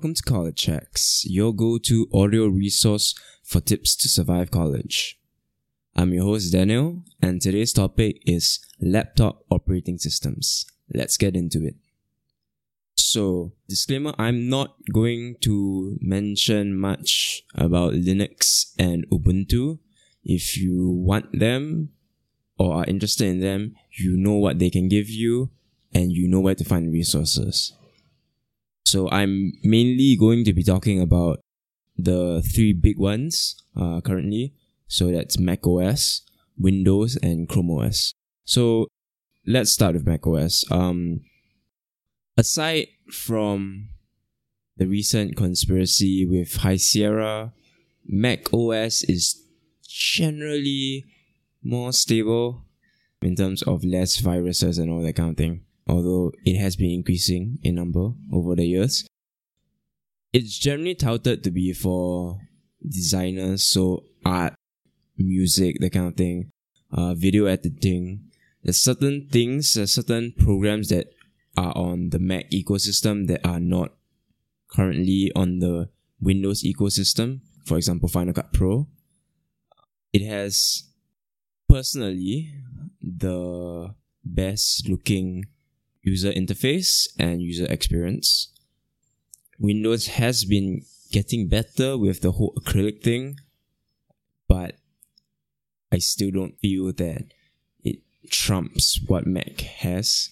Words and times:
to 0.00 0.22
College 0.22 0.56
Checks, 0.56 1.24
your 1.26 1.54
go 1.54 1.76
to 1.76 2.08
audio 2.12 2.46
resource 2.46 3.14
for 3.44 3.60
tips 3.60 3.94
to 3.96 4.08
survive 4.08 4.50
college. 4.50 5.18
I'm 5.94 6.14
your 6.14 6.24
host 6.24 6.52
Daniel, 6.52 7.02
and 7.20 7.40
today's 7.40 7.74
topic 7.74 8.22
is 8.24 8.60
laptop 8.80 9.44
operating 9.50 9.98
systems. 9.98 10.64
Let's 10.94 11.18
get 11.18 11.36
into 11.36 11.66
it. 11.66 11.74
So, 12.94 13.52
disclaimer 13.68 14.14
I'm 14.18 14.48
not 14.48 14.74
going 14.90 15.36
to 15.42 15.98
mention 16.00 16.74
much 16.78 17.42
about 17.54 17.92
Linux 17.92 18.72
and 18.78 19.06
Ubuntu. 19.10 19.80
If 20.24 20.56
you 20.56 20.88
want 20.88 21.38
them 21.38 21.90
or 22.58 22.76
are 22.76 22.84
interested 22.86 23.26
in 23.28 23.40
them, 23.40 23.74
you 23.98 24.16
know 24.16 24.34
what 24.34 24.58
they 24.58 24.70
can 24.70 24.88
give 24.88 25.10
you 25.10 25.50
and 25.92 26.10
you 26.10 26.26
know 26.26 26.40
where 26.40 26.54
to 26.54 26.64
find 26.64 26.90
resources. 26.90 27.74
So 28.90 29.08
I'm 29.10 29.52
mainly 29.62 30.16
going 30.18 30.44
to 30.44 30.52
be 30.52 30.64
talking 30.64 31.00
about 31.00 31.38
the 31.96 32.42
three 32.42 32.72
big 32.72 32.98
ones 32.98 33.54
uh, 33.76 34.00
currently. 34.00 34.52
So 34.88 35.12
that's 35.12 35.38
Mac 35.38 35.64
OS, 35.64 36.22
Windows, 36.58 37.16
and 37.22 37.48
Chrome 37.48 37.70
OS. 37.70 38.12
So 38.44 38.88
let's 39.46 39.70
start 39.70 39.94
with 39.94 40.08
Mac 40.08 40.26
OS. 40.26 40.64
Um, 40.72 41.20
aside 42.36 42.88
from 43.12 43.90
the 44.76 44.88
recent 44.88 45.36
conspiracy 45.36 46.26
with 46.26 46.56
High 46.56 46.78
Sierra, 46.78 47.52
Mac 48.04 48.52
OS 48.52 49.04
is 49.04 49.40
generally 49.86 51.04
more 51.62 51.92
stable 51.92 52.64
in 53.22 53.36
terms 53.36 53.62
of 53.62 53.84
less 53.84 54.16
viruses 54.16 54.78
and 54.78 54.90
all 54.90 55.02
that 55.02 55.14
kind 55.14 55.30
of 55.30 55.36
thing 55.36 55.60
although 55.90 56.32
it 56.44 56.56
has 56.56 56.76
been 56.76 56.92
increasing 56.92 57.58
in 57.62 57.74
number 57.74 58.12
over 58.32 58.54
the 58.54 58.64
years. 58.64 59.06
It's 60.32 60.56
generally 60.56 60.94
touted 60.94 61.42
to 61.42 61.50
be 61.50 61.72
for 61.72 62.38
designers, 62.88 63.64
so 63.64 64.04
art, 64.24 64.54
music, 65.18 65.80
that 65.80 65.90
kind 65.90 66.06
of 66.06 66.16
thing, 66.16 66.50
uh, 66.92 67.14
video 67.14 67.46
editing. 67.46 68.30
There's 68.62 68.78
certain 68.78 69.28
things, 69.30 69.74
there's 69.74 69.92
certain 69.92 70.32
programs 70.38 70.88
that 70.90 71.08
are 71.56 71.76
on 71.76 72.10
the 72.10 72.20
Mac 72.20 72.50
ecosystem 72.50 73.26
that 73.26 73.44
are 73.44 73.58
not 73.60 73.92
currently 74.68 75.32
on 75.34 75.58
the 75.58 75.88
Windows 76.20 76.62
ecosystem. 76.62 77.40
For 77.64 77.76
example, 77.76 78.08
Final 78.08 78.32
Cut 78.32 78.52
Pro. 78.52 78.86
It 80.12 80.22
has 80.22 80.84
personally 81.68 82.54
the 83.02 83.94
best 84.24 84.88
looking 84.88 85.46
user 86.02 86.32
interface 86.32 87.08
and 87.18 87.42
user 87.42 87.66
experience. 87.66 88.52
Windows 89.58 90.06
has 90.08 90.44
been 90.44 90.82
getting 91.12 91.48
better 91.48 91.98
with 91.98 92.22
the 92.22 92.32
whole 92.32 92.54
acrylic 92.54 93.02
thing, 93.02 93.36
but 94.48 94.76
I 95.92 95.98
still 95.98 96.30
don't 96.30 96.58
feel 96.60 96.92
that 96.92 97.24
it 97.84 97.98
trumps 98.30 99.00
what 99.06 99.26
Mac 99.26 99.60
has. 99.60 100.30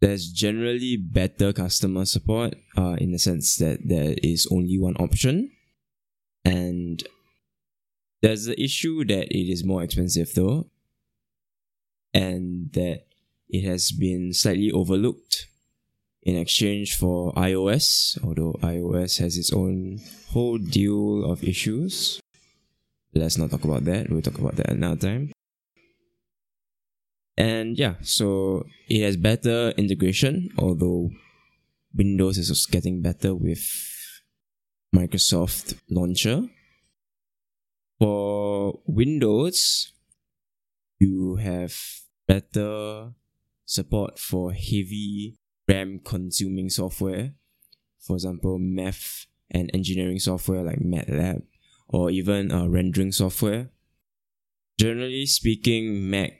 There's 0.00 0.28
generally 0.30 0.96
better 0.96 1.52
customer 1.52 2.04
support 2.04 2.54
uh, 2.76 2.96
in 2.98 3.10
the 3.10 3.18
sense 3.18 3.56
that 3.56 3.88
there 3.88 4.14
is 4.22 4.46
only 4.50 4.78
one 4.78 4.94
option. 4.96 5.50
And 6.44 7.02
there's 8.22 8.44
the 8.44 8.60
issue 8.62 9.04
that 9.06 9.26
it 9.34 9.50
is 9.50 9.64
more 9.64 9.82
expensive 9.82 10.32
though, 10.34 10.70
and 12.14 12.72
that 12.72 13.07
it 13.48 13.64
has 13.64 13.90
been 13.92 14.32
slightly 14.32 14.70
overlooked 14.70 15.46
in 16.22 16.36
exchange 16.36 16.96
for 16.96 17.32
iOS, 17.34 18.18
although 18.22 18.52
iOS 18.62 19.18
has 19.18 19.36
its 19.38 19.52
own 19.52 20.00
whole 20.30 20.58
deal 20.58 21.24
of 21.24 21.42
issues. 21.42 22.20
Let's 23.14 23.38
not 23.38 23.50
talk 23.50 23.64
about 23.64 23.84
that. 23.84 24.10
We'll 24.10 24.22
talk 24.22 24.38
about 24.38 24.56
that 24.56 24.70
another 24.70 25.00
time. 25.00 25.32
And 27.36 27.78
yeah, 27.78 27.94
so 28.02 28.66
it 28.88 29.02
has 29.04 29.16
better 29.16 29.70
integration, 29.78 30.50
although 30.58 31.10
Windows 31.94 32.36
is 32.36 32.66
getting 32.66 33.00
better 33.00 33.34
with 33.34 33.64
Microsoft 34.94 35.78
Launcher. 35.88 36.42
For 37.98 38.78
Windows, 38.86 39.92
you 40.98 41.36
have 41.36 41.74
better 42.26 43.14
support 43.68 44.18
for 44.18 44.52
heavy 44.52 45.36
RAM 45.68 46.00
consuming 46.02 46.70
software, 46.70 47.34
for 48.00 48.16
example, 48.16 48.58
math 48.58 49.26
and 49.50 49.70
engineering 49.74 50.18
software 50.18 50.62
like 50.62 50.80
MATLAB, 50.80 51.42
or 51.88 52.10
even 52.10 52.50
uh, 52.50 52.66
rendering 52.66 53.12
software. 53.12 53.68
Generally 54.78 55.26
speaking, 55.26 56.08
Mac 56.08 56.32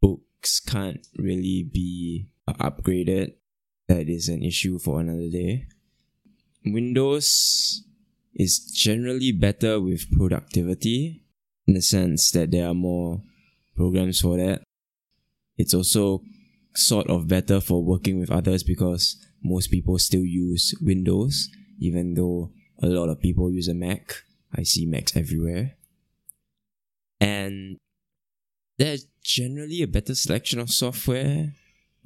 books 0.00 0.60
can't 0.60 1.04
really 1.18 1.64
be 1.64 2.28
uh, 2.46 2.54
upgraded. 2.54 3.34
That 3.88 4.08
is 4.08 4.28
an 4.28 4.42
issue 4.42 4.78
for 4.78 5.00
another 5.00 5.28
day. 5.30 5.66
Windows 6.64 7.84
is 8.34 8.60
generally 8.70 9.32
better 9.32 9.80
with 9.80 10.10
productivity 10.12 11.24
in 11.66 11.74
the 11.74 11.82
sense 11.82 12.30
that 12.30 12.50
there 12.52 12.68
are 12.68 12.74
more 12.74 13.22
programs 13.76 14.20
for 14.20 14.36
that. 14.36 14.62
It's 15.56 15.74
also 15.74 16.22
sort 16.76 17.08
of 17.08 17.28
better 17.28 17.60
for 17.60 17.82
working 17.82 18.18
with 18.18 18.30
others 18.30 18.62
because 18.62 19.16
most 19.42 19.70
people 19.70 19.98
still 19.98 20.24
use 20.24 20.74
Windows, 20.80 21.48
even 21.78 22.14
though 22.14 22.50
a 22.82 22.86
lot 22.86 23.08
of 23.08 23.20
people 23.20 23.50
use 23.50 23.68
a 23.68 23.74
Mac. 23.74 24.22
I 24.54 24.62
see 24.62 24.86
Macs 24.86 25.16
everywhere. 25.16 25.76
And 27.20 27.78
there's 28.78 29.06
generally 29.22 29.82
a 29.82 29.86
better 29.86 30.14
selection 30.14 30.58
of 30.58 30.70
software. 30.70 31.52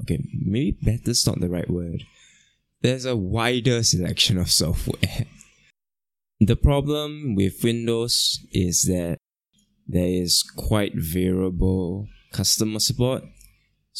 Okay, 0.02 0.24
maybe 0.32 0.78
better 0.82 1.10
is 1.10 1.26
not 1.26 1.40
the 1.40 1.48
right 1.48 1.68
word. 1.68 2.04
There's 2.82 3.04
a 3.04 3.16
wider 3.16 3.82
selection 3.82 4.38
of 4.38 4.50
software. 4.50 5.26
the 6.40 6.56
problem 6.56 7.34
with 7.34 7.64
Windows 7.64 8.46
is 8.52 8.82
that 8.82 9.18
there 9.86 10.06
is 10.06 10.42
quite 10.42 10.92
variable 10.94 12.06
customer 12.32 12.78
support 12.78 13.24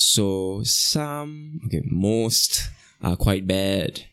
so 0.01 0.61
some, 0.63 1.61
okay, 1.67 1.83
most 1.85 2.71
are 3.03 3.17
quite 3.17 3.49
bad 3.49 4.05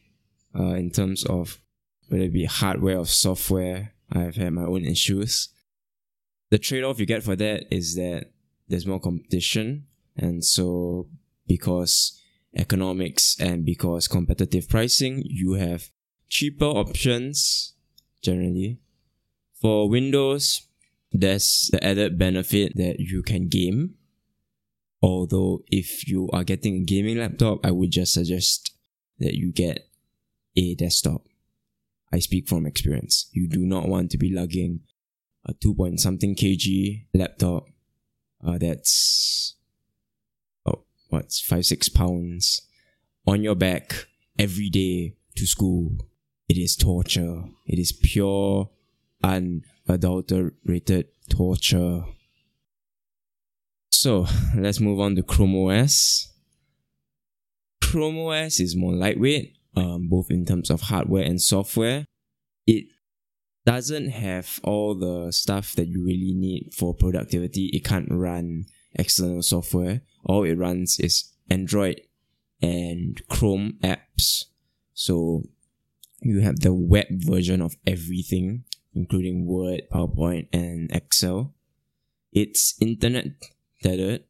uh, 0.58 0.74
in 0.74 0.90
terms 0.90 1.24
of 1.26 1.62
whether 2.08 2.24
it 2.24 2.34
be 2.34 2.46
hardware 2.46 2.98
or 2.98 3.06
software. 3.06 3.94
I've 4.12 4.36
had 4.36 4.54
my 4.54 4.64
own 4.64 4.84
issues. 4.84 5.50
The 6.50 6.58
trade 6.58 6.84
off 6.84 7.00
you 7.00 7.06
get 7.06 7.22
for 7.22 7.36
that 7.36 7.66
is 7.70 7.94
that 7.98 8.32
there's 8.68 8.88
more 8.88 9.00
competition. 9.00 9.86
And 10.18 10.44
so, 10.44 11.08
because 11.46 12.20
economics 12.56 13.40
and 13.40 13.64
because 13.64 14.08
competitive 14.08 14.68
pricing, 14.68 15.22
you 15.24 15.54
have 15.54 15.92
cheaper 16.28 16.66
options 16.66 17.76
generally. 18.24 18.80
For 19.62 19.88
Windows, 19.88 20.64
there's 21.12 21.70
the 21.72 21.84
added 21.84 22.18
benefit 22.18 22.76
that 22.76 23.00
you 23.00 23.22
can 23.22 23.50
game 23.50 23.98
Although, 25.02 25.64
if 25.68 26.08
you 26.08 26.30
are 26.32 26.44
getting 26.44 26.78
a 26.78 26.84
gaming 26.84 27.18
laptop, 27.18 27.66
I 27.66 27.72
would 27.72 27.92
just 27.92 28.14
suggest 28.14 28.72
that 29.20 29.36
you 29.36 29.52
get 29.52 29.88
a 30.56 30.76
desktop. 30.76 31.24
I 32.12 32.20
speak 32.20 32.48
from 32.48 32.66
experience. 32.66 33.30
You 33.32 33.48
do 33.48 33.60
not 33.60 33.88
want 33.88 34.12
to 34.12 34.18
be 34.18 34.34
lugging 34.34 34.82
a 35.46 35.54
2 35.54 35.76
point 35.76 36.00
something 36.00 36.36
kg 36.36 37.06
laptop 37.14 37.68
uh, 38.46 38.58
that's, 38.58 39.56
oh, 40.66 40.84
what's 41.10 41.42
5 41.42 41.66
6 41.66 41.90
pounds 41.90 42.62
on 43.28 43.44
your 43.44 43.56
back 43.56 44.08
every 44.38 44.70
day 44.70 45.16
to 45.36 45.46
school. 45.46 45.92
It 46.48 46.58
is 46.58 46.76
torture. 46.76 47.44
It 47.66 47.80
is 47.80 47.92
pure, 47.92 48.70
unadulterated 49.24 51.08
torture. 51.30 52.04
So 54.06 54.28
let's 54.56 54.80
move 54.80 55.00
on 55.00 55.16
to 55.16 55.24
Chrome 55.24 55.56
OS. 55.56 56.32
Chrome 57.82 58.20
OS 58.20 58.60
is 58.60 58.76
more 58.76 58.94
lightweight, 58.94 59.58
um, 59.76 60.10
both 60.10 60.30
in 60.30 60.46
terms 60.46 60.70
of 60.70 60.82
hardware 60.82 61.24
and 61.24 61.42
software. 61.42 62.06
It 62.68 62.86
doesn't 63.66 64.10
have 64.10 64.60
all 64.64 64.94
the 64.94 65.32
stuff 65.32 65.74
that 65.74 65.88
you 65.88 66.06
really 66.06 66.36
need 66.36 66.70
for 66.72 66.94
productivity. 66.94 67.72
It 67.74 67.84
can't 67.84 68.12
run 68.12 68.66
external 68.94 69.42
software. 69.42 70.02
All 70.24 70.44
it 70.44 70.54
runs 70.54 71.00
is 71.00 71.34
Android 71.50 72.02
and 72.62 73.20
Chrome 73.28 73.80
apps. 73.82 74.44
So 74.94 75.46
you 76.22 76.42
have 76.42 76.60
the 76.60 76.76
web 76.76 77.08
version 77.10 77.60
of 77.60 77.76
everything, 77.88 78.66
including 78.94 79.48
Word, 79.48 79.82
PowerPoint, 79.92 80.50
and 80.54 80.92
Excel. 80.92 81.56
It's 82.32 82.76
internet 82.80 83.32
tethered. 83.86 84.24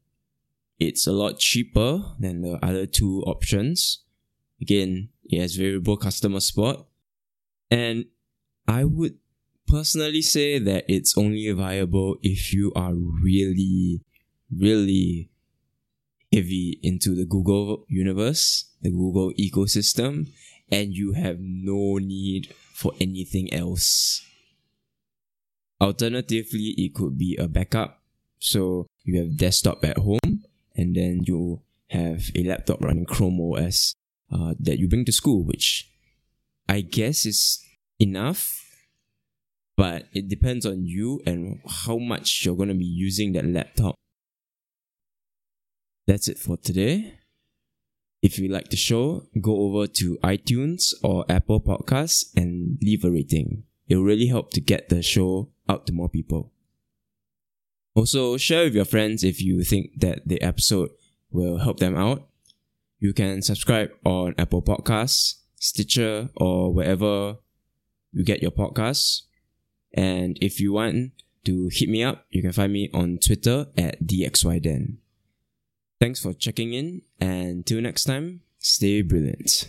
It's 0.78 1.06
a 1.06 1.12
lot 1.12 1.38
cheaper 1.38 2.04
than 2.18 2.42
the 2.42 2.58
other 2.62 2.86
two 2.86 3.22
options. 3.26 4.04
Again, 4.60 5.08
it 5.24 5.40
has 5.40 5.56
variable 5.56 5.96
customer 5.96 6.40
support. 6.40 6.84
And 7.70 8.06
I 8.68 8.84
would 8.84 9.16
personally 9.66 10.22
say 10.22 10.58
that 10.58 10.84
it's 10.88 11.16
only 11.16 11.50
viable 11.52 12.16
if 12.22 12.52
you 12.52 12.72
are 12.76 12.94
really, 12.94 14.02
really 14.54 15.30
heavy 16.32 16.78
into 16.82 17.14
the 17.14 17.24
Google 17.24 17.84
universe, 17.88 18.70
the 18.82 18.90
Google 18.90 19.32
ecosystem, 19.38 20.28
and 20.70 20.92
you 20.92 21.12
have 21.12 21.38
no 21.40 21.98
need 21.98 22.52
for 22.74 22.92
anything 23.00 23.52
else. 23.52 24.22
Alternatively, 25.80 26.74
it 26.76 26.94
could 26.94 27.16
be 27.16 27.36
a 27.36 27.48
backup. 27.48 28.02
So 28.46 28.86
you 29.02 29.18
have 29.18 29.36
desktop 29.36 29.84
at 29.84 29.98
home 29.98 30.44
and 30.76 30.94
then 30.94 31.24
you 31.26 31.62
have 31.90 32.30
a 32.36 32.44
laptop 32.44 32.80
running 32.80 33.04
Chrome 33.04 33.40
OS 33.40 33.92
uh, 34.32 34.54
that 34.60 34.78
you 34.78 34.88
bring 34.88 35.04
to 35.06 35.12
school, 35.12 35.42
which 35.42 35.90
I 36.68 36.82
guess 36.82 37.26
is 37.26 37.60
enough. 37.98 38.62
But 39.76 40.06
it 40.12 40.28
depends 40.28 40.64
on 40.64 40.86
you 40.86 41.20
and 41.26 41.60
how 41.68 41.98
much 41.98 42.46
you're 42.46 42.54
going 42.54 42.68
to 42.68 42.74
be 42.74 42.84
using 42.84 43.32
that 43.32 43.44
laptop. 43.44 43.96
That's 46.06 46.28
it 46.28 46.38
for 46.38 46.56
today. 46.56 47.14
If 48.22 48.38
you 48.38 48.48
like 48.48 48.70
the 48.70 48.76
show, 48.76 49.26
go 49.40 49.56
over 49.62 49.88
to 49.88 50.18
iTunes 50.22 50.94
or 51.02 51.24
Apple 51.28 51.60
Podcasts 51.60 52.24
and 52.36 52.78
leave 52.80 53.04
a 53.04 53.10
rating. 53.10 53.64
It 53.88 53.96
will 53.96 54.04
really 54.04 54.28
help 54.28 54.52
to 54.52 54.60
get 54.60 54.88
the 54.88 55.02
show 55.02 55.50
out 55.68 55.86
to 55.86 55.92
more 55.92 56.08
people. 56.08 56.52
Also, 57.96 58.36
share 58.36 58.64
with 58.64 58.74
your 58.74 58.84
friends 58.84 59.24
if 59.24 59.40
you 59.40 59.64
think 59.64 59.90
that 60.00 60.28
the 60.28 60.40
episode 60.42 60.90
will 61.30 61.56
help 61.56 61.80
them 61.80 61.96
out. 61.96 62.28
You 63.00 63.14
can 63.14 63.40
subscribe 63.40 63.90
on 64.04 64.34
Apple 64.36 64.60
Podcasts, 64.60 65.36
Stitcher, 65.58 66.28
or 66.36 66.74
wherever 66.74 67.36
you 68.12 68.22
get 68.22 68.42
your 68.42 68.50
podcasts. 68.50 69.22
And 69.94 70.36
if 70.42 70.60
you 70.60 70.74
want 70.74 71.12
to 71.46 71.70
hit 71.72 71.88
me 71.88 72.04
up, 72.04 72.26
you 72.28 72.42
can 72.42 72.52
find 72.52 72.70
me 72.70 72.90
on 72.92 73.18
Twitter 73.18 73.68
at 73.78 74.02
DXYDen. 74.02 74.98
Thanks 75.98 76.20
for 76.20 76.34
checking 76.34 76.74
in, 76.74 77.00
and 77.18 77.64
till 77.64 77.80
next 77.80 78.04
time, 78.04 78.42
stay 78.58 79.00
brilliant. 79.00 79.68